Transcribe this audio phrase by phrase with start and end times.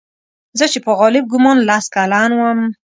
[0.57, 2.59] زه چې په غالب ګومان لس کلن وم.